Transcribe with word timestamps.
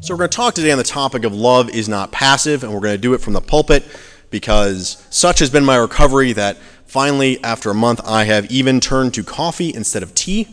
So, 0.00 0.12
we're 0.14 0.18
going 0.18 0.30
to 0.30 0.36
talk 0.36 0.54
today 0.54 0.72
on 0.72 0.78
the 0.78 0.84
topic 0.84 1.24
of 1.24 1.32
love 1.32 1.70
is 1.70 1.88
not 1.88 2.10
passive, 2.10 2.64
and 2.64 2.72
we're 2.72 2.80
going 2.80 2.96
to 2.96 3.00
do 3.00 3.14
it 3.14 3.20
from 3.20 3.32
the 3.32 3.40
pulpit 3.40 3.84
because 4.30 5.06
such 5.10 5.38
has 5.38 5.50
been 5.50 5.64
my 5.64 5.76
recovery 5.76 6.32
that 6.32 6.56
finally, 6.86 7.42
after 7.44 7.70
a 7.70 7.74
month, 7.74 8.00
I 8.04 8.24
have 8.24 8.50
even 8.50 8.80
turned 8.80 9.14
to 9.14 9.22
coffee 9.22 9.72
instead 9.72 10.02
of 10.02 10.14
tea. 10.14 10.48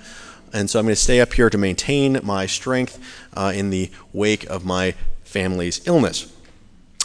And 0.54 0.70
so 0.70 0.80
I'm 0.80 0.86
going 0.86 0.96
to 0.96 1.02
stay 1.02 1.20
up 1.22 1.34
here 1.34 1.50
to 1.50 1.58
maintain 1.58 2.20
my 2.24 2.46
strength 2.46 3.00
uh, 3.34 3.52
in 3.56 3.72
the 3.72 3.90
wake 4.14 4.46
of 4.46 4.64
my 4.64 4.94
family's 5.24 5.86
illness. 5.88 6.32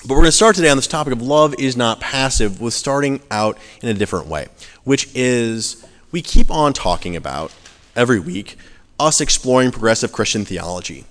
But 0.02 0.10
we're 0.10 0.16
going 0.16 0.26
to 0.26 0.32
start 0.32 0.56
today 0.56 0.70
on 0.70 0.76
this 0.76 0.86
topic 0.86 1.12
of 1.12 1.22
love 1.22 1.54
is 1.58 1.76
not 1.76 2.00
passive 2.00 2.60
with 2.60 2.74
starting 2.74 3.20
out 3.30 3.58
in 3.82 3.88
a 3.88 3.94
different 3.94 4.26
way, 4.26 4.48
which 4.84 5.08
is 5.14 5.86
we 6.12 6.22
keep 6.22 6.50
on 6.50 6.72
talking 6.72 7.16
about 7.16 7.52
every 7.96 8.20
week 8.20 8.56
us 8.98 9.20
exploring 9.20 9.70
progressive 9.70 10.12
Christian 10.12 10.44
theology. 10.44 11.06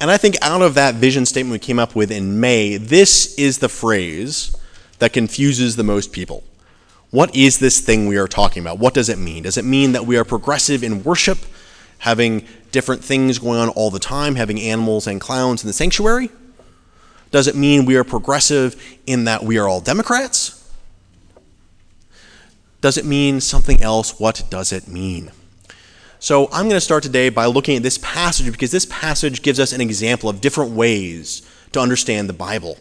And 0.00 0.10
I 0.10 0.16
think 0.16 0.36
out 0.42 0.62
of 0.62 0.74
that 0.74 0.94
vision 0.94 1.26
statement 1.26 1.52
we 1.52 1.58
came 1.58 1.78
up 1.78 1.94
with 1.94 2.10
in 2.10 2.40
May, 2.40 2.76
this 2.76 3.34
is 3.36 3.58
the 3.58 3.68
phrase 3.68 4.54
that 4.98 5.12
confuses 5.12 5.76
the 5.76 5.82
most 5.82 6.12
people. 6.12 6.44
What 7.10 7.34
is 7.34 7.58
this 7.58 7.80
thing 7.80 8.06
we 8.06 8.16
are 8.16 8.28
talking 8.28 8.62
about? 8.62 8.78
What 8.78 8.94
does 8.94 9.08
it 9.08 9.18
mean? 9.18 9.44
Does 9.44 9.56
it 9.56 9.64
mean 9.64 9.92
that 9.92 10.06
we 10.06 10.16
are 10.16 10.24
progressive 10.24 10.84
in 10.84 11.02
worship, 11.02 11.38
having 11.98 12.46
different 12.70 13.02
things 13.02 13.38
going 13.38 13.58
on 13.58 13.70
all 13.70 13.90
the 13.90 13.98
time, 13.98 14.34
having 14.34 14.60
animals 14.60 15.06
and 15.06 15.20
clowns 15.20 15.64
in 15.64 15.66
the 15.66 15.72
sanctuary? 15.72 16.30
Does 17.30 17.46
it 17.46 17.56
mean 17.56 17.84
we 17.84 17.96
are 17.96 18.04
progressive 18.04 18.76
in 19.06 19.24
that 19.24 19.42
we 19.42 19.58
are 19.58 19.66
all 19.66 19.80
Democrats? 19.80 20.54
Does 22.80 22.96
it 22.96 23.04
mean 23.04 23.40
something 23.40 23.82
else? 23.82 24.20
What 24.20 24.44
does 24.50 24.72
it 24.72 24.86
mean? 24.86 25.32
So 26.20 26.46
I'm 26.46 26.64
going 26.64 26.70
to 26.70 26.80
start 26.80 27.04
today 27.04 27.28
by 27.28 27.46
looking 27.46 27.76
at 27.76 27.84
this 27.84 27.98
passage 27.98 28.50
because 28.50 28.72
this 28.72 28.86
passage 28.86 29.40
gives 29.40 29.60
us 29.60 29.72
an 29.72 29.80
example 29.80 30.28
of 30.28 30.40
different 30.40 30.72
ways 30.72 31.42
to 31.72 31.80
understand 31.80 32.28
the 32.28 32.32
Bible. 32.32 32.76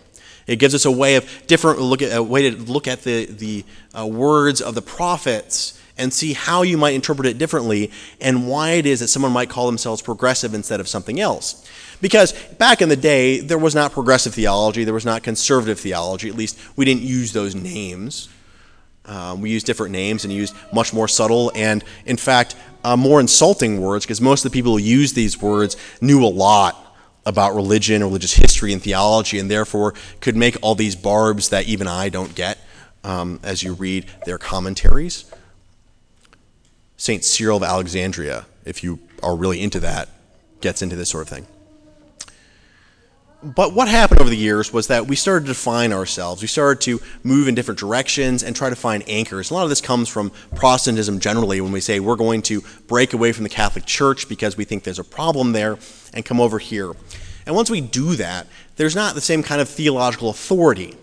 It 0.48 0.56
gives 0.58 0.74
us 0.74 0.86
a 0.86 0.92
way 0.92 1.16
of 1.16 1.30
different 1.46 1.80
look 1.80 2.02
at 2.02 2.18
a 2.18 2.24
way 2.24 2.50
to 2.50 2.58
look 2.58 2.88
at 2.88 3.04
the 3.04 3.26
the 3.26 3.64
uh, 3.98 4.08
words 4.08 4.60
of 4.60 4.74
the 4.74 4.82
prophets 4.82 5.80
and 6.00 6.12
see 6.12 6.34
how 6.34 6.64
you 6.64 6.78
might 6.78 6.96
interpret 6.96 7.28
it 7.28 7.38
differently 7.38 7.92
and 8.22 8.48
why 8.48 8.72
it 8.72 8.88
is 8.88 9.02
that 9.02 9.08
someone 9.08 9.32
might 9.32 9.50
call 9.50 9.68
themselves 9.68 10.02
progressive 10.02 10.56
instead 10.56 10.80
of 10.80 10.88
something 10.88 11.20
else. 11.20 11.64
Because 12.02 12.34
back 12.58 12.82
in 12.82 12.90
the 12.90 12.96
day, 12.96 13.40
there 13.40 13.58
was 13.58 13.76
not 13.76 13.92
progressive 13.92 14.34
theology, 14.34 14.84
there 14.84 14.94
was 14.94 15.06
not 15.06 15.22
conservative 15.22 15.80
theology. 15.80 16.28
At 16.30 16.36
least 16.36 16.58
we 16.76 16.86
didn't 16.86 17.04
use 17.04 17.34
those 17.34 17.54
names. 17.54 18.30
Um, 19.06 19.42
we 19.42 19.50
used 19.50 19.66
different 19.66 19.94
names 19.94 20.26
and 20.26 20.34
used 20.34 20.54
much 20.74 20.94
more 20.94 21.08
subtle 21.08 21.52
and, 21.56 21.84
in 22.06 22.18
fact, 22.18 22.56
uh, 22.84 22.96
more 22.98 23.20
insulting 23.20 23.82
words 23.82 24.06
because 24.06 24.22
most 24.22 24.46
of 24.46 24.52
the 24.52 24.56
people 24.58 24.74
who 24.74 24.84
used 24.84 25.16
these 25.16 25.42
words 25.42 25.78
knew 26.02 26.24
a 26.24 26.28
lot 26.28 26.84
about 27.26 27.54
religion, 27.56 28.02
religious 28.04 28.34
history, 28.34 28.72
and 28.72 28.82
theology, 28.82 29.38
and 29.38 29.52
therefore 29.52 29.94
could 30.22 30.36
make 30.36 30.56
all 30.62 30.76
these 30.76 30.96
barbs 30.96 31.50
that 31.50 31.68
even 31.68 31.88
I 31.88 32.10
don't 32.10 32.34
get 32.36 32.58
um, 33.04 33.40
as 33.44 33.64
you 33.64 33.74
read 33.74 34.06
their 34.26 34.38
commentaries. 34.38 35.30
St. 36.96 37.24
Cyril 37.24 37.58
of 37.58 37.64
Alexandria, 37.64 38.46
if 38.66 38.84
you 38.84 39.00
are 39.22 39.36
really 39.36 39.62
into 39.62 39.80
that, 39.82 40.10
gets 40.62 40.82
into 40.82 40.96
this 40.96 41.10
sort 41.10 41.24
of 41.24 41.30
thing. 41.30 41.48
But 43.44 43.74
what 43.74 43.88
happened 43.88 44.20
over 44.20 44.32
the 44.32 44.38
years 44.38 44.74
was 44.74 44.88
that 44.88 45.06
we 45.06 45.16
started 45.16 45.46
to 45.46 45.54
define 45.54 45.94
ourselves. 45.94 46.42
We 46.42 46.48
started 46.48 46.82
to 46.86 47.00
move 47.24 47.48
in 47.48 47.54
different 47.54 47.80
directions 47.80 48.42
and 48.42 48.56
try 48.56 48.72
to 48.72 48.76
find 48.76 49.04
anchors. 49.08 49.52
A 49.52 49.54
lot 49.54 49.62
of 49.62 49.70
this 49.70 49.80
comes 49.80 50.10
from 50.10 50.32
Protestantism 50.56 51.20
generally 51.20 51.62
when 51.62 51.72
we 51.72 51.80
say 51.80 52.00
we're 52.00 52.16
going 52.16 52.42
to 52.44 52.62
break 52.88 53.14
away 53.14 53.32
from 53.32 53.44
the 53.44 53.50
Catholic 53.50 53.86
Church 53.86 54.28
because 54.28 54.58
we 54.58 54.66
think 54.66 54.84
there's 54.84 54.98
a 54.98 55.04
problem 55.04 55.52
there 55.52 55.78
and 56.16 56.26
come 56.26 56.42
over 56.42 56.58
here. 56.58 56.94
And 57.46 57.56
once 57.56 57.70
we 57.70 57.80
do 57.80 58.16
that, 58.16 58.48
there's 58.76 58.96
not 58.96 59.14
the 59.14 59.22
same 59.22 59.44
kind 59.44 59.62
of 59.62 59.70
theological 59.70 60.32
authority 60.32 60.96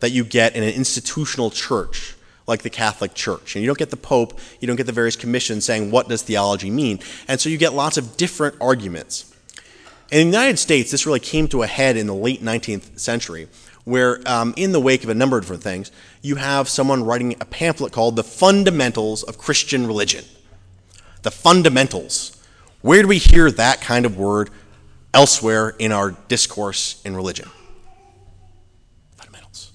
that 0.00 0.12
you 0.12 0.24
get 0.24 0.56
in 0.56 0.62
an 0.62 0.72
institutional 0.72 1.50
church 1.50 2.16
like 2.46 2.62
the 2.62 2.70
Catholic 2.70 3.12
Church. 3.12 3.54
And 3.54 3.62
you 3.62 3.66
don't 3.66 3.78
get 3.78 3.90
the 3.90 3.98
Pope, 3.98 4.38
you 4.60 4.66
don't 4.66 4.76
get 4.76 4.86
the 4.86 4.92
various 4.92 5.14
commissions 5.14 5.66
saying 5.66 5.90
what 5.90 6.08
does 6.08 6.22
theology 6.22 6.70
mean. 6.70 7.00
And 7.28 7.38
so 7.38 7.50
you 7.50 7.58
get 7.58 7.74
lots 7.74 7.98
of 7.98 8.16
different 8.16 8.56
arguments. 8.62 9.33
In 10.10 10.30
the 10.30 10.36
United 10.36 10.58
States, 10.58 10.90
this 10.90 11.06
really 11.06 11.20
came 11.20 11.48
to 11.48 11.62
a 11.62 11.66
head 11.66 11.96
in 11.96 12.06
the 12.06 12.14
late 12.14 12.42
19th 12.42 12.98
century, 12.98 13.48
where, 13.84 14.20
um, 14.28 14.52
in 14.56 14.72
the 14.72 14.80
wake 14.80 15.02
of 15.02 15.08
a 15.08 15.14
number 15.14 15.38
of 15.38 15.44
different 15.44 15.62
things, 15.62 15.90
you 16.22 16.36
have 16.36 16.68
someone 16.68 17.04
writing 17.04 17.34
a 17.40 17.44
pamphlet 17.44 17.92
called 17.92 18.16
The 18.16 18.24
Fundamentals 18.24 19.22
of 19.22 19.38
Christian 19.38 19.86
Religion. 19.86 20.24
The 21.22 21.30
fundamentals. 21.30 22.36
Where 22.82 23.00
do 23.00 23.08
we 23.08 23.18
hear 23.18 23.50
that 23.50 23.80
kind 23.80 24.04
of 24.04 24.18
word 24.18 24.50
elsewhere 25.14 25.70
in 25.78 25.90
our 25.90 26.10
discourse 26.28 27.00
in 27.04 27.16
religion? 27.16 27.48
Fundamentals. 29.16 29.72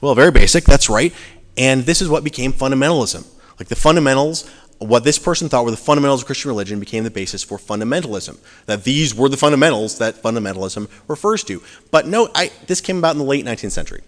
Well, 0.00 0.14
very 0.14 0.30
basic, 0.30 0.64
that's 0.64 0.88
right. 0.88 1.12
And 1.56 1.84
this 1.84 2.00
is 2.00 2.08
what 2.08 2.22
became 2.22 2.52
fundamentalism. 2.52 3.26
Like 3.58 3.68
the 3.68 3.76
fundamentals 3.76 4.48
what 4.78 5.04
this 5.04 5.18
person 5.18 5.48
thought 5.48 5.64
were 5.64 5.70
the 5.70 5.76
fundamentals 5.76 6.22
of 6.22 6.26
Christian 6.26 6.50
religion 6.50 6.78
became 6.78 7.04
the 7.04 7.10
basis 7.10 7.42
for 7.42 7.58
fundamentalism. 7.58 8.38
That 8.66 8.84
these 8.84 9.14
were 9.14 9.28
the 9.28 9.36
fundamentals 9.36 9.98
that 9.98 10.22
fundamentalism 10.22 10.88
refers 11.08 11.42
to. 11.44 11.62
But 11.90 12.06
note, 12.06 12.30
I, 12.34 12.50
this 12.66 12.80
came 12.80 12.98
about 12.98 13.12
in 13.12 13.18
the 13.18 13.24
late 13.24 13.44
19th 13.44 13.72
century. 13.72 14.02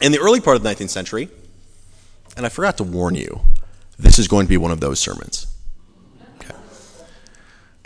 In 0.00 0.12
the 0.12 0.20
early 0.20 0.40
part 0.40 0.56
of 0.56 0.62
the 0.62 0.68
19th 0.68 0.90
century, 0.90 1.28
and 2.36 2.46
I 2.46 2.48
forgot 2.48 2.76
to 2.78 2.84
warn 2.84 3.16
you, 3.16 3.40
this 3.98 4.18
is 4.18 4.28
going 4.28 4.46
to 4.46 4.50
be 4.50 4.56
one 4.56 4.70
of 4.70 4.80
those 4.80 5.00
sermons. 5.00 5.46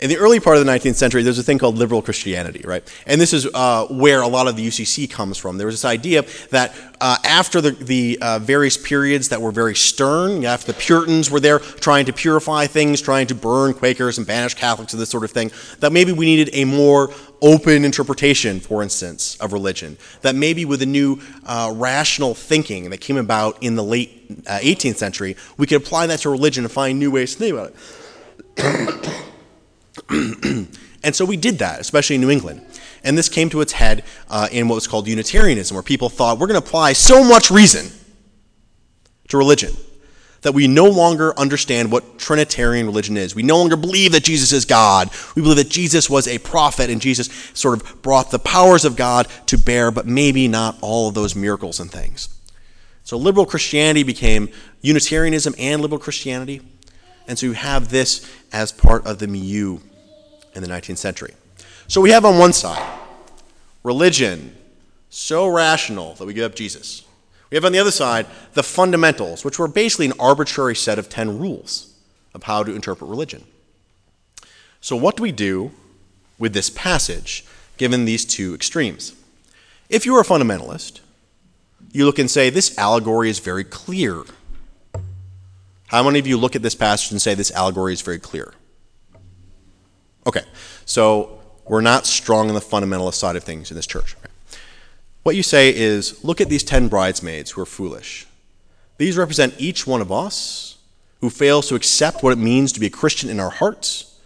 In 0.05 0.09
the 0.09 0.17
early 0.17 0.39
part 0.39 0.55
of 0.55 0.63
the 0.63 0.71
19th 0.71 0.93
century, 0.93 1.23
there's 1.23 1.39
a 1.39 1.43
thing 1.43 1.57
called 1.57 1.79
liberal 1.79 1.99
Christianity, 1.99 2.61
right? 2.63 2.83
And 3.07 3.19
this 3.19 3.33
is 3.33 3.47
uh, 3.55 3.87
where 3.87 4.21
a 4.21 4.27
lot 4.27 4.47
of 4.47 4.55
the 4.55 4.67
UCC 4.67 5.09
comes 5.09 5.35
from. 5.35 5.57
There 5.57 5.65
was 5.65 5.73
this 5.73 5.83
idea 5.83 6.23
that 6.51 6.75
uh, 7.01 7.17
after 7.23 7.59
the, 7.59 7.71
the 7.71 8.19
uh, 8.21 8.37
various 8.37 8.77
periods 8.77 9.29
that 9.29 9.41
were 9.41 9.49
very 9.49 9.73
stern, 9.73 10.45
after 10.45 10.71
the 10.71 10.77
Puritans 10.77 11.31
were 11.31 11.39
there 11.39 11.57
trying 11.57 12.05
to 12.05 12.13
purify 12.13 12.67
things, 12.67 13.01
trying 13.01 13.25
to 13.25 13.33
burn 13.33 13.73
Quakers 13.73 14.19
and 14.19 14.27
banish 14.27 14.53
Catholics 14.53 14.93
and 14.93 15.01
this 15.01 15.09
sort 15.09 15.23
of 15.23 15.31
thing, 15.31 15.49
that 15.79 15.91
maybe 15.91 16.11
we 16.11 16.27
needed 16.27 16.51
a 16.53 16.65
more 16.65 17.11
open 17.41 17.83
interpretation, 17.83 18.59
for 18.59 18.83
instance, 18.83 19.35
of 19.37 19.53
religion. 19.53 19.97
That 20.21 20.35
maybe 20.35 20.65
with 20.65 20.83
a 20.83 20.85
new 20.85 21.19
uh, 21.47 21.73
rational 21.75 22.35
thinking 22.35 22.91
that 22.91 23.01
came 23.01 23.17
about 23.17 23.57
in 23.63 23.73
the 23.73 23.83
late 23.83 24.43
18th 24.43 24.91
uh, 24.91 24.97
century, 24.97 25.35
we 25.57 25.65
could 25.65 25.81
apply 25.81 26.05
that 26.05 26.19
to 26.19 26.29
religion 26.29 26.63
and 26.63 26.71
find 26.71 26.99
new 26.99 27.09
ways 27.09 27.33
to 27.33 27.39
think 27.39 27.53
about 27.53 27.73
it. 28.55 29.21
And 30.09 31.15
so 31.15 31.25
we 31.25 31.37
did 31.37 31.59
that, 31.59 31.79
especially 31.79 32.15
in 32.15 32.21
New 32.21 32.29
England. 32.29 32.65
And 33.03 33.17
this 33.17 33.29
came 33.29 33.49
to 33.51 33.61
its 33.61 33.73
head 33.73 34.03
uh, 34.29 34.47
in 34.51 34.67
what 34.67 34.75
was 34.75 34.87
called 34.87 35.07
Unitarianism, 35.07 35.75
where 35.75 35.83
people 35.83 36.09
thought 36.09 36.39
we're 36.39 36.47
going 36.47 36.59
to 36.59 36.65
apply 36.65 36.93
so 36.93 37.23
much 37.23 37.51
reason 37.51 37.87
to 39.27 39.37
religion 39.37 39.73
that 40.45 40.53
we 40.53 40.67
no 40.67 40.85
longer 40.85 41.37
understand 41.39 41.91
what 41.91 42.19
Trinitarian 42.19 42.85
religion 42.85 43.17
is. 43.17 43.33
We 43.33 43.41
no 43.41 43.57
longer 43.57 43.75
believe 43.75 44.11
that 44.11 44.23
Jesus 44.23 44.51
is 44.51 44.63
God. 44.63 45.09
We 45.35 45.41
believe 45.41 45.57
that 45.57 45.69
Jesus 45.69 46.07
was 46.07 46.27
a 46.27 46.37
prophet 46.37 46.91
and 46.91 47.01
Jesus 47.01 47.29
sort 47.55 47.81
of 47.81 48.03
brought 48.03 48.29
the 48.29 48.37
powers 48.37 48.85
of 48.85 48.95
God 48.95 49.27
to 49.47 49.57
bear, 49.57 49.89
but 49.89 50.05
maybe 50.05 50.47
not 50.47 50.77
all 50.81 51.07
of 51.07 51.15
those 51.15 51.35
miracles 51.35 51.79
and 51.79 51.91
things. 51.91 52.29
So 53.03 53.17
liberal 53.17 53.47
Christianity 53.47 54.03
became 54.03 54.49
Unitarianism 54.81 55.55
and 55.57 55.81
liberal 55.81 55.99
Christianity. 55.99 56.61
And 57.27 57.39
so 57.39 57.47
you 57.47 57.53
have 57.53 57.89
this 57.89 58.31
as 58.53 58.71
part 58.71 59.07
of 59.07 59.17
the 59.17 59.27
milieu 59.27 59.79
in 60.55 60.61
the 60.61 60.67
19th 60.67 60.97
century. 60.97 61.33
So 61.87 62.01
we 62.01 62.11
have 62.11 62.25
on 62.25 62.39
one 62.39 62.53
side 62.53 62.99
religion, 63.83 64.55
so 65.09 65.47
rational 65.47 66.15
that 66.15 66.25
we 66.25 66.33
give 66.33 66.51
up 66.51 66.55
Jesus. 66.55 67.03
We 67.51 67.55
have 67.55 67.65
on 67.65 67.71
the 67.71 67.79
other 67.79 67.91
side 67.91 68.25
the 68.53 68.63
fundamentals, 68.63 69.45
which 69.45 69.59
were 69.59 69.67
basically 69.67 70.07
an 70.07 70.13
arbitrary 70.19 70.75
set 70.75 70.97
of 70.97 71.09
10 71.09 71.37
rules 71.39 71.93
of 72.33 72.43
how 72.43 72.63
to 72.63 72.73
interpret 72.73 73.09
religion. 73.09 73.43
So, 74.81 74.95
what 74.95 75.15
do 75.15 75.23
we 75.23 75.31
do 75.31 75.71
with 76.37 76.53
this 76.53 76.69
passage 76.69 77.45
given 77.77 78.05
these 78.05 78.25
two 78.25 78.53
extremes? 78.53 79.13
If 79.89 80.05
you're 80.05 80.19
a 80.19 80.25
fundamentalist, 80.25 80.99
you 81.91 82.05
look 82.05 82.19
and 82.19 82.29
say, 82.29 82.49
this 82.49 82.77
allegory 82.77 83.29
is 83.29 83.39
very 83.39 83.63
clear. 83.63 84.23
How 85.87 86.03
many 86.03 86.19
of 86.19 86.27
you 86.27 86.37
look 86.37 86.55
at 86.55 86.61
this 86.61 86.75
passage 86.75 87.11
and 87.11 87.21
say 87.21 87.35
this 87.35 87.51
allegory 87.51 87.93
is 87.93 88.01
very 88.01 88.19
clear? 88.19 88.53
Okay, 90.27 90.43
so 90.85 91.39
we're 91.67 91.81
not 91.81 92.05
strong 92.05 92.47
on 92.49 92.55
the 92.55 92.61
fundamentalist 92.61 93.15
side 93.15 93.35
of 93.35 93.43
things 93.43 93.69
in 93.69 93.75
this 93.75 93.87
church. 93.87 94.15
What 95.23 95.35
you 95.35 95.43
say 95.43 95.75
is 95.75 96.23
look 96.23 96.41
at 96.41 96.49
these 96.49 96.63
10 96.63 96.87
bridesmaids 96.87 97.51
who 97.51 97.61
are 97.61 97.65
foolish. 97.65 98.27
These 98.97 99.17
represent 99.17 99.55
each 99.57 99.85
one 99.85 100.01
of 100.01 100.11
us 100.11 100.77
who 101.21 101.29
fails 101.29 101.67
to 101.67 101.75
accept 101.75 102.23
what 102.23 102.33
it 102.33 102.37
means 102.37 102.71
to 102.73 102.79
be 102.79 102.85
a 102.85 102.91
Christian 102.91 103.29
in 103.29 103.39
our 103.39 103.49
hearts. 103.49 104.19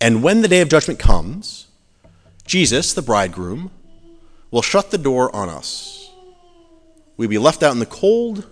And 0.00 0.22
when 0.22 0.42
the 0.42 0.48
day 0.48 0.60
of 0.60 0.68
judgment 0.68 0.98
comes, 0.98 1.66
Jesus, 2.46 2.92
the 2.92 3.02
bridegroom, 3.02 3.70
will 4.50 4.62
shut 4.62 4.90
the 4.90 4.98
door 4.98 5.34
on 5.34 5.48
us. 5.48 6.10
We'll 7.16 7.28
be 7.28 7.38
left 7.38 7.62
out 7.62 7.72
in 7.72 7.78
the 7.78 7.86
cold 7.86 8.46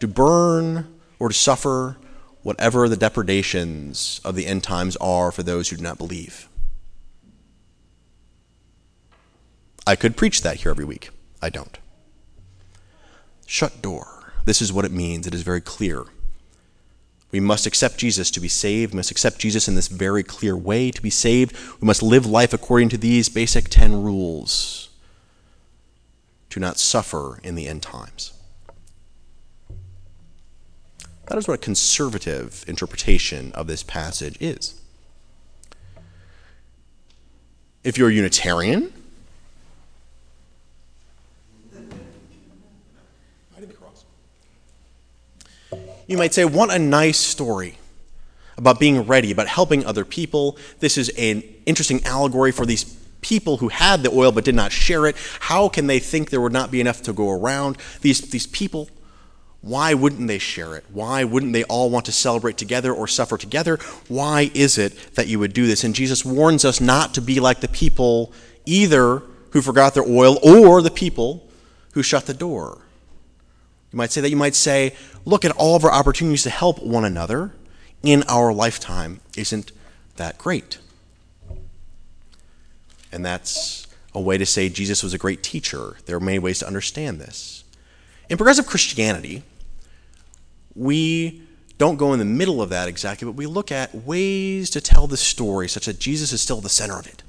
to 0.00 0.08
burn 0.08 0.98
or 1.18 1.28
to 1.28 1.34
suffer 1.34 1.96
whatever 2.42 2.88
the 2.88 2.96
depredations 2.96 4.20
of 4.24 4.34
the 4.34 4.46
end 4.46 4.62
times 4.62 4.96
are 4.96 5.30
for 5.30 5.42
those 5.42 5.68
who 5.68 5.76
do 5.76 5.82
not 5.82 5.98
believe. 5.98 6.48
I 9.86 9.96
could 9.96 10.16
preach 10.16 10.42
that 10.42 10.58
here 10.58 10.70
every 10.70 10.84
week. 10.84 11.10
I 11.42 11.50
don't. 11.50 11.78
Shut 13.46 13.82
door. 13.82 14.32
This 14.44 14.62
is 14.62 14.72
what 14.72 14.84
it 14.84 14.92
means. 14.92 15.26
It 15.26 15.34
is 15.34 15.42
very 15.42 15.60
clear. 15.60 16.04
We 17.32 17.40
must 17.40 17.66
accept 17.66 17.98
Jesus 17.98 18.30
to 18.32 18.40
be 18.40 18.48
saved. 18.48 18.92
We 18.92 18.98
must 18.98 19.10
accept 19.10 19.38
Jesus 19.38 19.68
in 19.68 19.74
this 19.74 19.88
very 19.88 20.22
clear 20.22 20.56
way 20.56 20.90
to 20.90 21.02
be 21.02 21.10
saved. 21.10 21.56
We 21.80 21.86
must 21.86 22.02
live 22.02 22.26
life 22.26 22.52
according 22.52 22.88
to 22.90 22.98
these 22.98 23.28
basic 23.28 23.68
10 23.68 24.02
rules 24.02 24.88
to 26.50 26.60
not 26.60 26.78
suffer 26.78 27.38
in 27.42 27.54
the 27.54 27.68
end 27.68 27.82
times. 27.82 28.32
That 31.30 31.38
is 31.38 31.46
what 31.46 31.54
a 31.54 31.58
conservative 31.58 32.64
interpretation 32.66 33.52
of 33.52 33.68
this 33.68 33.84
passage 33.84 34.36
is. 34.40 34.74
If 37.84 37.96
you're 37.96 38.08
a 38.08 38.12
Unitarian, 38.12 38.92
you 46.08 46.16
might 46.16 46.34
say, 46.34 46.44
What 46.44 46.72
a 46.72 46.80
nice 46.80 47.18
story 47.18 47.78
about 48.58 48.80
being 48.80 49.06
ready, 49.06 49.30
about 49.30 49.46
helping 49.46 49.86
other 49.86 50.04
people. 50.04 50.58
This 50.80 50.98
is 50.98 51.10
an 51.10 51.44
interesting 51.64 52.04
allegory 52.04 52.50
for 52.50 52.66
these 52.66 52.82
people 53.20 53.58
who 53.58 53.68
had 53.68 54.02
the 54.02 54.10
oil 54.10 54.32
but 54.32 54.44
did 54.44 54.56
not 54.56 54.72
share 54.72 55.06
it. 55.06 55.14
How 55.38 55.68
can 55.68 55.86
they 55.86 56.00
think 56.00 56.30
there 56.30 56.40
would 56.40 56.52
not 56.52 56.72
be 56.72 56.80
enough 56.80 57.02
to 57.02 57.12
go 57.12 57.30
around? 57.30 57.78
These, 58.00 58.22
these 58.32 58.48
people, 58.48 58.88
why 59.62 59.92
wouldn't 59.92 60.26
they 60.26 60.38
share 60.38 60.74
it? 60.76 60.84
Why 60.90 61.22
wouldn't 61.22 61.52
they 61.52 61.64
all 61.64 61.90
want 61.90 62.06
to 62.06 62.12
celebrate 62.12 62.56
together 62.56 62.94
or 62.94 63.06
suffer 63.06 63.36
together? 63.36 63.78
Why 64.08 64.50
is 64.54 64.78
it 64.78 65.14
that 65.14 65.26
you 65.26 65.38
would 65.38 65.52
do 65.52 65.66
this? 65.66 65.84
And 65.84 65.94
Jesus 65.94 66.24
warns 66.24 66.64
us 66.64 66.80
not 66.80 67.12
to 67.14 67.20
be 67.20 67.40
like 67.40 67.60
the 67.60 67.68
people 67.68 68.32
either 68.64 69.22
who 69.50 69.60
forgot 69.60 69.94
their 69.94 70.08
oil 70.08 70.38
or 70.42 70.80
the 70.80 70.90
people 70.90 71.46
who 71.92 72.02
shut 72.02 72.26
the 72.26 72.34
door. 72.34 72.78
You 73.92 73.96
might 73.96 74.12
say 74.12 74.20
that 74.22 74.30
you 74.30 74.36
might 74.36 74.54
say, 74.54 74.94
look 75.24 75.44
at 75.44 75.50
all 75.52 75.76
of 75.76 75.84
our 75.84 75.92
opportunities 75.92 76.44
to 76.44 76.50
help 76.50 76.82
one 76.82 77.04
another 77.04 77.52
in 78.02 78.22
our 78.28 78.54
lifetime. 78.54 79.20
Isn't 79.36 79.72
that 80.16 80.38
great? 80.38 80.78
And 83.12 83.26
that's 83.26 83.86
a 84.14 84.20
way 84.20 84.38
to 84.38 84.46
say 84.46 84.68
Jesus 84.68 85.02
was 85.02 85.12
a 85.12 85.18
great 85.18 85.42
teacher. 85.42 85.96
There 86.06 86.16
are 86.16 86.20
many 86.20 86.38
ways 86.38 86.60
to 86.60 86.66
understand 86.66 87.20
this. 87.20 87.64
In 88.28 88.36
progressive 88.36 88.66
Christianity, 88.66 89.42
we 90.74 91.42
don't 91.78 91.96
go 91.96 92.12
in 92.12 92.18
the 92.18 92.24
middle 92.24 92.60
of 92.60 92.70
that 92.70 92.88
exactly, 92.88 93.26
but 93.26 93.36
we 93.36 93.46
look 93.46 93.72
at 93.72 93.94
ways 93.94 94.70
to 94.70 94.80
tell 94.80 95.06
the 95.06 95.16
story 95.16 95.68
such 95.68 95.86
that 95.86 95.98
Jesus 95.98 96.32
is 96.32 96.40
still 96.40 96.60
the 96.60 96.68
center 96.68 96.98
of 96.98 97.06
it. 97.06 97.22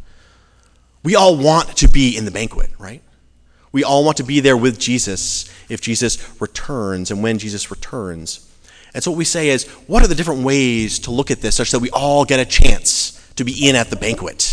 We 1.04 1.16
all 1.16 1.38
want 1.38 1.78
to 1.78 1.88
be 1.88 2.18
in 2.18 2.26
the 2.26 2.32
banquet, 2.32 2.70
right? 2.78 3.02
We 3.72 3.84
all 3.84 4.04
want 4.04 4.18
to 4.18 4.24
be 4.24 4.40
there 4.42 4.58
with 4.58 4.78
Jesus 4.78 5.50
if 5.70 5.82
Jesus 5.82 6.42
returns 6.42 7.12
and 7.12 7.24
when 7.24 7.40
Jesus 7.40 7.72
returns. 7.72 8.48
And 8.94 9.02
so 9.02 9.12
what 9.12 9.18
we 9.18 9.26
say 9.26 9.50
is, 9.50 9.66
what 9.88 10.04
are 10.04 10.08
the 10.08 10.16
different 10.16 10.44
ways 10.44 11.00
to 11.00 11.12
look 11.12 11.32
at 11.32 11.40
this 11.40 11.56
such 11.56 11.72
that 11.72 11.80
we 11.80 11.90
all 11.92 12.26
get 12.26 12.40
a 12.40 12.46
chance 12.46 13.32
to 13.36 13.46
be 13.46 13.70
in 13.70 13.76
at 13.76 13.90
the 13.90 13.96
banquet? 13.96 14.51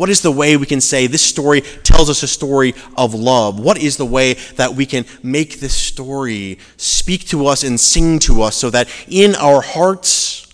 What 0.00 0.08
is 0.08 0.22
the 0.22 0.32
way 0.32 0.56
we 0.56 0.64
can 0.64 0.80
say 0.80 1.06
this 1.06 1.20
story 1.20 1.60
tells 1.60 2.08
us 2.08 2.22
a 2.22 2.26
story 2.26 2.74
of 2.96 3.12
love? 3.12 3.60
What 3.60 3.76
is 3.76 3.98
the 3.98 4.06
way 4.06 4.32
that 4.56 4.72
we 4.72 4.86
can 4.86 5.04
make 5.22 5.60
this 5.60 5.76
story 5.76 6.58
speak 6.78 7.26
to 7.26 7.46
us 7.46 7.62
and 7.62 7.78
sing 7.78 8.18
to 8.20 8.40
us 8.40 8.56
so 8.56 8.70
that 8.70 8.88
in 9.08 9.34
our 9.34 9.60
hearts 9.60 10.50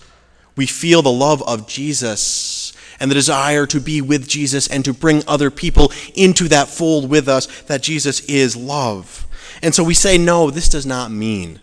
we 0.57 0.67
feel 0.67 1.01
the 1.01 1.13
love 1.13 1.45
of 1.45 1.69
Jesus 1.69 2.73
and 2.99 3.09
the 3.09 3.15
desire 3.15 3.67
to 3.67 3.79
be 3.79 4.01
with 4.01 4.27
Jesus 4.27 4.67
and 4.67 4.85
to 4.85 4.93
bring 4.93 5.23
other 5.29 5.53
people 5.53 5.93
into 6.17 6.49
that 6.49 6.67
fold 6.67 7.09
with 7.09 7.29
us 7.29 7.47
that 7.67 7.85
Jesus 7.85 8.19
is 8.23 8.57
love? 8.57 9.29
And 9.63 9.73
so 9.73 9.85
we 9.85 9.95
say, 9.95 10.19
no, 10.19 10.51
this 10.51 10.69
does 10.69 10.87
not 10.87 11.13
mean 11.13 11.61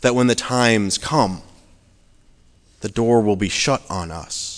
that 0.00 0.16
when 0.16 0.26
the 0.26 0.34
times 0.34 0.98
come, 0.98 1.42
the 2.80 2.88
door 2.88 3.20
will 3.20 3.36
be 3.36 3.48
shut 3.48 3.88
on 3.88 4.10
us. 4.10 4.55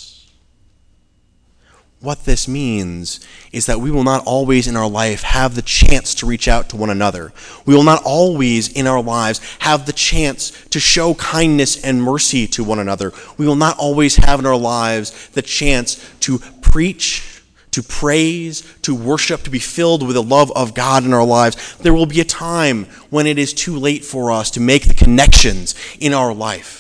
What 2.00 2.26
this 2.26 2.46
means 2.46 3.18
is 3.50 3.66
that 3.66 3.80
we 3.80 3.90
will 3.90 4.04
not 4.04 4.24
always 4.24 4.68
in 4.68 4.76
our 4.76 4.88
life 4.88 5.22
have 5.22 5.56
the 5.56 5.62
chance 5.62 6.14
to 6.16 6.26
reach 6.26 6.46
out 6.46 6.68
to 6.68 6.76
one 6.76 6.90
another. 6.90 7.32
We 7.66 7.74
will 7.74 7.82
not 7.82 8.04
always 8.04 8.72
in 8.72 8.86
our 8.86 9.02
lives 9.02 9.40
have 9.60 9.84
the 9.84 9.92
chance 9.92 10.52
to 10.68 10.78
show 10.78 11.14
kindness 11.14 11.82
and 11.82 12.00
mercy 12.00 12.46
to 12.48 12.62
one 12.62 12.78
another. 12.78 13.12
We 13.36 13.48
will 13.48 13.56
not 13.56 13.78
always 13.78 14.14
have 14.14 14.38
in 14.38 14.46
our 14.46 14.56
lives 14.56 15.28
the 15.30 15.42
chance 15.42 15.96
to 16.20 16.38
preach, 16.62 17.42
to 17.72 17.82
praise, 17.82 18.62
to 18.82 18.94
worship, 18.94 19.42
to 19.42 19.50
be 19.50 19.58
filled 19.58 20.06
with 20.06 20.14
the 20.14 20.22
love 20.22 20.52
of 20.52 20.74
God 20.74 21.04
in 21.04 21.12
our 21.12 21.26
lives. 21.26 21.76
There 21.78 21.94
will 21.94 22.06
be 22.06 22.20
a 22.20 22.24
time 22.24 22.84
when 23.10 23.26
it 23.26 23.38
is 23.38 23.52
too 23.52 23.76
late 23.76 24.04
for 24.04 24.30
us 24.30 24.52
to 24.52 24.60
make 24.60 24.86
the 24.86 24.94
connections 24.94 25.74
in 25.98 26.14
our 26.14 26.32
life 26.32 26.77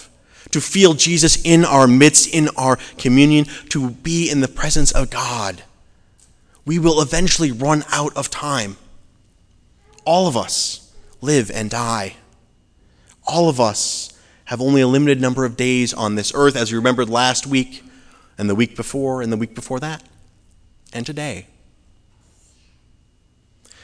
to 0.50 0.60
feel 0.60 0.94
Jesus 0.94 1.40
in 1.44 1.64
our 1.64 1.86
midst, 1.86 2.32
in 2.32 2.48
our 2.56 2.76
communion, 2.96 3.44
to 3.70 3.90
be 3.90 4.30
in 4.30 4.40
the 4.40 4.48
presence 4.48 4.92
of 4.92 5.10
God. 5.10 5.62
We 6.64 6.78
will 6.78 7.00
eventually 7.00 7.52
run 7.52 7.84
out 7.90 8.16
of 8.16 8.30
time. 8.30 8.76
All 10.04 10.26
of 10.26 10.36
us 10.36 10.92
live 11.20 11.50
and 11.50 11.70
die. 11.70 12.16
All 13.26 13.48
of 13.48 13.60
us 13.60 14.12
have 14.46 14.60
only 14.60 14.80
a 14.80 14.86
limited 14.86 15.20
number 15.20 15.44
of 15.44 15.56
days 15.56 15.92
on 15.92 16.14
this 16.14 16.32
earth, 16.34 16.56
as 16.56 16.72
we 16.72 16.78
remembered 16.78 17.10
last 17.10 17.46
week, 17.46 17.82
and 18.38 18.48
the 18.48 18.54
week 18.54 18.76
before, 18.76 19.20
and 19.20 19.30
the 19.32 19.36
week 19.36 19.54
before 19.54 19.80
that, 19.80 20.02
and 20.92 21.04
today. 21.04 21.46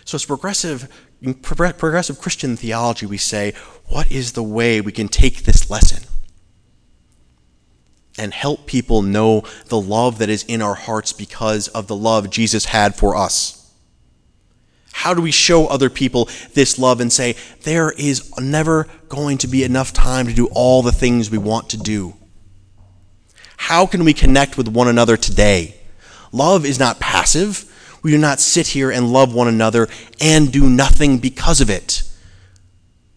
So, 0.06 0.16
as 0.16 0.24
progressive, 0.24 0.88
progressive 1.42 2.20
Christian 2.20 2.56
theology, 2.56 3.06
we 3.06 3.18
say, 3.18 3.52
what 3.86 4.10
is 4.10 4.32
the 4.32 4.42
way 4.42 4.80
we 4.80 4.92
can 4.92 5.08
take 5.08 5.44
this 5.44 5.70
lesson? 5.70 6.03
And 8.16 8.32
help 8.32 8.66
people 8.66 9.02
know 9.02 9.42
the 9.66 9.80
love 9.80 10.18
that 10.18 10.28
is 10.28 10.44
in 10.44 10.62
our 10.62 10.74
hearts 10.74 11.12
because 11.12 11.68
of 11.68 11.86
the 11.86 11.96
love 11.96 12.30
Jesus 12.30 12.66
had 12.66 12.94
for 12.94 13.16
us. 13.16 13.72
How 14.92 15.12
do 15.12 15.20
we 15.20 15.32
show 15.32 15.66
other 15.66 15.90
people 15.90 16.28
this 16.54 16.78
love 16.78 17.00
and 17.00 17.12
say, 17.12 17.34
there 17.62 17.90
is 17.90 18.32
never 18.38 18.86
going 19.08 19.38
to 19.38 19.48
be 19.48 19.64
enough 19.64 19.92
time 19.92 20.26
to 20.26 20.32
do 20.32 20.46
all 20.52 20.82
the 20.82 20.92
things 20.92 21.30
we 21.30 21.38
want 21.38 21.68
to 21.70 21.76
do? 21.76 22.14
How 23.56 23.86
can 23.86 24.04
we 24.04 24.14
connect 24.14 24.56
with 24.56 24.68
one 24.68 24.88
another 24.88 25.16
today? 25.16 25.76
Love 26.30 26.64
is 26.64 26.78
not 26.78 27.00
passive. 27.00 27.70
We 28.02 28.12
do 28.12 28.18
not 28.18 28.38
sit 28.38 28.68
here 28.68 28.90
and 28.90 29.12
love 29.12 29.34
one 29.34 29.48
another 29.48 29.88
and 30.20 30.52
do 30.52 30.68
nothing 30.68 31.18
because 31.18 31.60
of 31.60 31.70
it. 31.70 32.02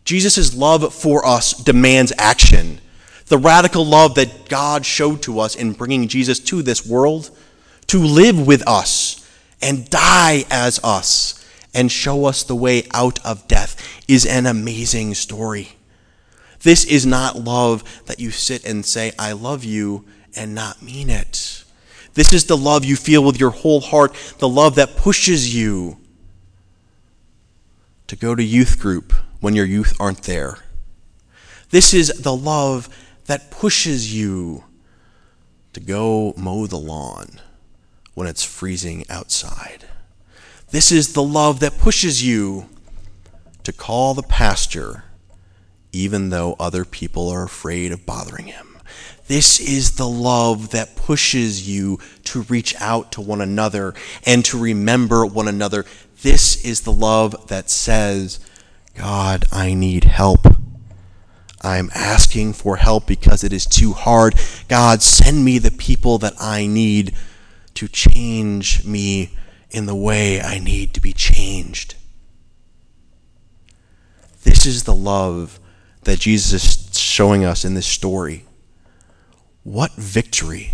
Jesus' 0.04 0.56
love 0.56 0.94
for 0.94 1.26
us 1.26 1.54
demands 1.54 2.14
action 2.18 2.80
the 3.28 3.38
radical 3.38 3.86
love 3.86 4.16
that 4.16 4.50
God 4.50 4.86
showed 4.86 5.22
to 5.24 5.40
us 5.40 5.56
in 5.56 5.74
bringing 5.74 6.08
Jesus 6.08 6.40
to 6.40 6.62
this 6.62 6.86
world, 6.86 7.30
to 7.88 8.00
live 8.00 8.46
with 8.46 8.68
us 8.68 9.30
and 9.62 9.90
die 9.90 10.46
as 10.50 10.80
us 10.84 11.46
and 11.74 11.92
show 11.92 12.26
us 12.26 12.44
the 12.44 12.56
way 12.56 12.84
out 12.94 13.24
of 13.26 13.48
death 13.48 14.04
is 14.08 14.26
an 14.26 14.46
amazing 14.46 15.14
story. 15.14 15.70
This 16.62 16.86
is 16.86 17.06
not 17.06 17.36
love 17.36 17.84
that 18.06 18.20
you 18.20 18.32
sit 18.32 18.66
and 18.66 18.86
say, 18.86 19.12
I 19.20 19.34
love 19.34 19.64
you, 19.64 20.06
and 20.36 20.54
not 20.56 20.82
mean 20.82 21.10
it. 21.10 21.64
This 22.14 22.34
is 22.34 22.46
the 22.46 22.58
love 22.58 22.86
you 22.86 22.96
feel 22.96 23.24
with 23.24 23.40
your 23.40 23.52
whole 23.52 23.82
heart, 23.82 24.14
the 24.40 24.50
love 24.50 24.76
that 24.76 24.98
pushes 24.98 25.54
you 25.54 25.98
to 28.08 28.16
go 28.16 28.34
to 28.34 28.44
youth 28.44 28.80
group 28.80 29.14
when 29.40 29.56
your 29.56 29.66
youth 29.66 29.96
aren't 30.00 30.24
there. 30.24 30.58
This 31.70 31.94
is 31.94 32.10
the 32.10 32.36
love 32.36 32.90
that 33.28 33.52
pushes 33.52 34.14
you 34.14 34.64
to 35.74 35.80
go 35.80 36.34
mow 36.36 36.66
the 36.66 36.78
lawn 36.78 37.40
when 38.14 38.28
it's 38.28 38.44
freezing 38.44 39.06
outside. 39.10 39.86
This 40.72 40.92
is 40.92 41.14
the 41.14 41.24
love 41.24 41.60
that 41.60 41.78
pushes 41.78 42.26
you 42.26 42.68
to 43.64 43.72
call 43.72 44.14
the 44.14 44.24
pastor 44.24 45.04
even 45.92 46.30
though 46.30 46.56
other 46.60 46.86
people 46.86 47.30
are 47.30 47.44
afraid 47.44 47.92
of 47.92 48.06
bothering 48.06 48.48
him. 48.48 48.78
This 49.28 49.60
is 49.60 49.96
the 49.96 50.08
love 50.08 50.72
that 50.72 50.96
pushes 50.96 51.68
you 51.68 52.00
to 52.26 52.44
reach 52.44 52.76
out 52.80 53.12
to 53.14 53.22
one 53.22 53.42
another 53.42 53.94
and 54.26 54.44
to 54.46 54.58
remember 54.58 55.26
one 55.26 55.48
another. 55.48 55.86
This 56.22 56.64
is 56.64 56.82
the 56.82 56.92
love 56.92 57.48
that 57.48 57.70
says, 57.70 58.40
God, 58.96 59.46
I 59.52 59.74
need 59.74 60.06
help. 60.06 60.57
I'm 61.62 61.90
asking 61.96 62.54
for 62.54 62.78
help 62.78 63.08
because 63.08 63.44
it 63.44 63.52
is 63.52 63.66
too 63.66 63.94
hard. 63.94 64.36
God, 64.68 65.02
send 65.02 65.44
me 65.44 65.58
the 65.58 65.72
people 65.72 66.18
that 66.20 66.34
I 66.40 66.68
need 66.68 67.16
to 67.76 67.88
change 67.88 68.86
me 68.86 69.32
in 69.72 69.86
the 69.86 69.96
way 69.96 70.42
I 70.42 70.60
need 70.60 70.94
to 70.94 71.02
be 71.02 71.14
changed. 71.14 71.96
This 74.44 74.66
is 74.66 74.84
the 74.84 74.96
love 74.96 75.60
that 76.04 76.20
Jesus 76.20 76.54
is 76.54 76.98
showing 76.98 77.44
us 77.44 77.66
in 77.66 77.74
this 77.74 77.88
story. 77.88 78.46
What 79.64 79.92
victory 79.94 80.74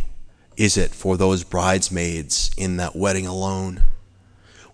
is 0.55 0.77
it 0.77 0.91
for 0.91 1.17
those 1.17 1.43
bridesmaids 1.43 2.51
in 2.57 2.77
that 2.77 2.95
wedding 2.95 3.25
alone? 3.25 3.83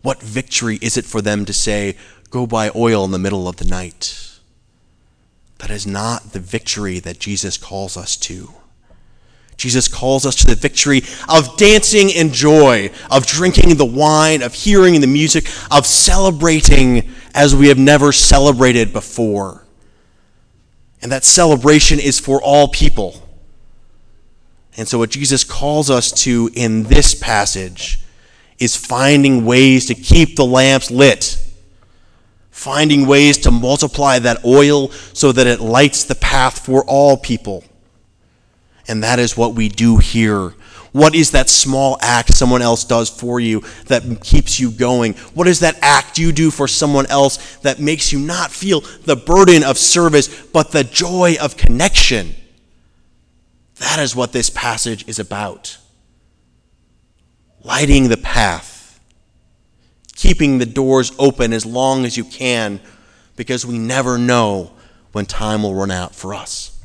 What 0.01 0.22
victory 0.22 0.78
is 0.82 0.98
it 0.98 1.06
for 1.06 1.22
them 1.22 1.46
to 1.46 1.54
say, 1.54 1.96
Go 2.30 2.46
buy 2.46 2.72
oil 2.75 3.06
in 3.06 3.12
the 3.12 3.18
middle 3.18 3.48
of 3.48 3.56
the 3.56 3.66
night? 3.66 4.28
That 5.60 5.70
is 5.70 5.86
not 5.86 6.34
the 6.34 6.39
victory 6.39 7.00
that 7.00 7.20
Jesus 7.20 7.58
calls 7.58 7.96
us 7.96 8.18
to. 8.18 8.54
Jesus 9.58 9.89
calls 9.89 10.25
us 10.25 10.36
to 10.36 10.48
the 10.48 10.56
victory 10.56 11.01
of 11.28 11.58
dancing 11.58 12.10
in 12.10 12.32
joy, 12.32 12.92
of 13.12 13.28
drinking 13.28 13.75
the 13.75 13.86
wine, 13.86 14.42
of 14.42 14.54
hearing 14.54 15.01
the 15.01 15.08
music, 15.08 15.50
of 15.70 15.86
celebrating 15.86 17.10
as 17.36 17.54
we 17.54 17.68
have 17.68 17.78
never 17.78 18.13
celebrated 18.13 18.94
before. 18.94 19.66
And 21.01 21.12
that 21.12 21.25
celebration 21.25 22.00
is 22.00 22.20
for 22.20 22.42
all 22.42 22.70
people. 22.70 23.22
And 24.78 24.88
so, 24.88 24.98
what 24.98 25.10
Jesus 25.10 25.44
calls 25.44 25.89
us 25.89 26.12
to 26.24 26.50
in 26.54 26.84
this 26.84 27.13
passage 27.13 28.00
is 28.60 28.78
finding 28.78 29.46
ways 29.46 29.86
to 29.88 29.96
keep 29.96 30.36
the 30.36 30.46
lamps 30.46 30.89
lit, 30.89 31.38
finding 32.60 33.08
ways 33.08 33.38
to 33.38 33.50
multiply 33.50 34.20
that 34.20 34.44
oil 34.44 34.89
so 35.13 35.32
that 35.32 35.48
it 35.48 35.62
lights 35.62 36.04
the 36.04 36.16
path 36.16 36.60
for 36.60 36.84
all 36.84 37.16
people. 37.16 37.63
And 38.86 39.01
that 39.01 39.18
is 39.18 39.38
what 39.38 39.56
we 39.56 39.70
do 39.70 39.98
here. 39.98 40.50
What 40.92 41.16
is 41.16 41.32
that 41.32 41.48
small 41.48 41.98
act 42.01 42.34
someone 42.34 42.62
else 42.62 42.84
does 42.84 43.10
for 43.10 43.39
you 43.39 43.63
that 43.86 44.04
keeps 44.22 44.60
you 44.60 44.72
going? 44.72 45.13
What 45.34 45.48
is 45.48 45.62
that 45.62 45.80
act 45.82 46.18
you 46.18 46.34
do 46.34 46.51
for 46.51 46.68
someone 46.68 47.06
else 47.06 47.56
that 47.60 47.80
makes 47.80 48.12
you 48.12 48.20
not 48.20 48.51
feel 48.51 48.82
the 48.82 49.16
burden 49.16 49.63
of 49.63 49.78
service, 49.78 50.28
but 50.48 50.72
the 50.72 50.84
joy 50.84 51.38
of 51.39 51.56
connection? 51.56 52.36
That 53.78 54.00
is 54.00 54.18
what 54.18 54.34
this 54.34 54.50
passage 54.50 55.08
is 55.08 55.18
about. 55.18 55.78
Lighting 57.63 58.10
the 58.10 58.18
path, 58.18 58.78
keeping 60.19 60.57
the 60.57 60.65
doors 60.65 61.13
open 61.17 61.53
as 61.53 61.65
long 61.65 62.03
as 62.03 62.17
you 62.17 62.25
can, 62.25 62.81
because 63.38 63.65
we 63.65 63.77
never 63.77 64.17
know 64.17 64.69
when 65.13 65.25
time 65.25 65.63
will 65.63 65.73
run 65.73 65.89
out 65.89 66.13
for 66.13 66.33
us. 66.33 66.77